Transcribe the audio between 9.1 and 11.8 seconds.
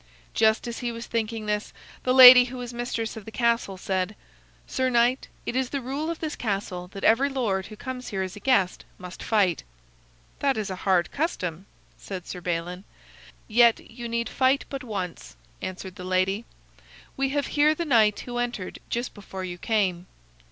fight." "That is a hard custom,"